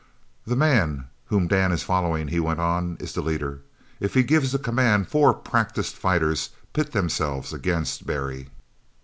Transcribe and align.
"The 0.47 0.55
man 0.55 1.09
whom 1.27 1.47
Dan 1.47 1.71
is 1.71 1.83
following," 1.83 2.27
he 2.29 2.39
went 2.39 2.59
on, 2.59 2.97
"is 2.99 3.13
the 3.13 3.21
leader. 3.21 3.61
If 3.99 4.15
he 4.15 4.23
gives 4.23 4.51
the 4.51 4.57
command 4.57 5.09
four 5.09 5.31
practised 5.31 5.95
fighters 5.95 6.49
pit 6.73 6.91
themselves 6.91 7.53
against 7.53 8.07
Barry." 8.07 8.49